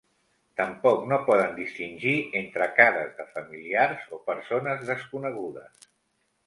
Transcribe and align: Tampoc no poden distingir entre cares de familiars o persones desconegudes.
Tampoc 0.61 1.03
no 1.11 1.19
poden 1.27 1.53
distingir 1.59 2.15
entre 2.41 2.69
cares 2.81 3.13
de 3.21 3.27
familiars 3.37 4.09
o 4.19 4.21
persones 4.33 4.85
desconegudes. 4.93 5.91